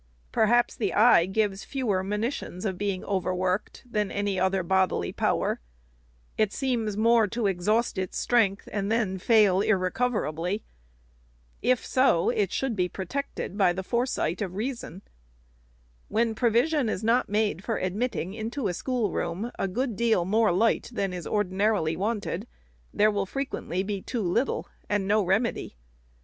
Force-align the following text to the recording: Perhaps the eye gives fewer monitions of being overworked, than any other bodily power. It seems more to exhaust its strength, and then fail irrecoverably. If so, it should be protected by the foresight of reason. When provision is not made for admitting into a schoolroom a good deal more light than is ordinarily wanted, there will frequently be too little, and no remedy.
Perhaps 0.31 0.77
the 0.77 0.95
eye 0.95 1.27
gives 1.27 1.63
fewer 1.63 2.01
monitions 2.03 2.65
of 2.65 2.75
being 2.75 3.05
overworked, 3.05 3.83
than 3.85 4.09
any 4.09 4.39
other 4.39 4.63
bodily 4.63 5.13
power. 5.13 5.59
It 6.39 6.51
seems 6.51 6.97
more 6.97 7.27
to 7.27 7.45
exhaust 7.45 7.99
its 7.99 8.17
strength, 8.17 8.67
and 8.71 8.91
then 8.91 9.19
fail 9.19 9.61
irrecoverably. 9.61 10.63
If 11.61 11.85
so, 11.85 12.31
it 12.31 12.51
should 12.51 12.75
be 12.75 12.89
protected 12.89 13.59
by 13.59 13.73
the 13.73 13.83
foresight 13.83 14.41
of 14.41 14.55
reason. 14.55 15.03
When 16.07 16.33
provision 16.33 16.89
is 16.89 17.03
not 17.03 17.29
made 17.29 17.63
for 17.63 17.77
admitting 17.77 18.33
into 18.33 18.67
a 18.67 18.73
schoolroom 18.73 19.51
a 19.59 19.67
good 19.67 19.95
deal 19.95 20.25
more 20.25 20.51
light 20.51 20.89
than 20.91 21.13
is 21.13 21.27
ordinarily 21.27 21.95
wanted, 21.95 22.47
there 22.91 23.11
will 23.11 23.27
frequently 23.27 23.83
be 23.83 24.01
too 24.01 24.23
little, 24.23 24.67
and 24.89 25.07
no 25.07 25.21
remedy. 25.23 25.75